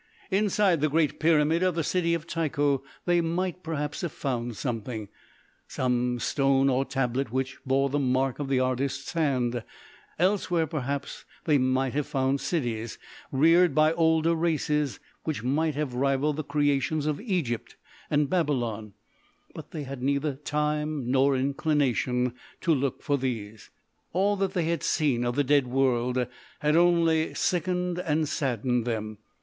Inside 0.31 0.81
the 0.81 0.89
great 0.89 1.19
Pyramid 1.19 1.61
of 1.61 1.75
the 1.75 1.83
City 1.83 2.15
of 2.15 2.25
Tycho 2.25 2.83
they 3.05 3.21
might, 3.21 3.61
perhaps, 3.61 4.01
have 4.01 4.11
found 4.11 4.57
something 4.57 5.09
some 5.67 6.17
stone 6.17 6.69
or 6.69 6.85
tablet 6.85 7.31
which 7.31 7.59
bore 7.67 7.87
the 7.87 7.99
mark 7.99 8.39
of 8.39 8.49
the 8.49 8.59
artist's 8.59 9.13
hand; 9.13 9.63
elsewhere, 10.17 10.65
perhaps, 10.65 11.23
they 11.45 11.59
might 11.59 11.93
have 11.93 12.07
found 12.07 12.41
cities 12.41 12.97
reared 13.31 13.75
by 13.75 13.93
older 13.93 14.33
races, 14.33 14.99
which 15.23 15.43
might 15.43 15.75
have 15.75 15.93
rivalled 15.93 16.37
the 16.37 16.43
creations 16.43 17.05
of 17.05 17.21
Egypt 17.21 17.75
and 18.09 18.27
Babylon, 18.27 18.93
but 19.53 19.69
they 19.69 19.83
had 19.83 20.01
neither 20.01 20.33
time 20.33 21.11
nor 21.11 21.37
inclination 21.37 22.33
to 22.61 22.73
look 22.73 23.03
for 23.03 23.19
these. 23.19 23.69
All 24.13 24.35
that 24.37 24.53
they 24.55 24.65
had 24.65 24.81
seen 24.81 25.23
of 25.23 25.35
the 25.35 25.43
Dead 25.43 25.67
World 25.67 26.25
had 26.61 26.75
only 26.75 27.35
sickened 27.35 27.99
and 27.99 28.27
saddened 28.27 28.85
them. 28.85 29.19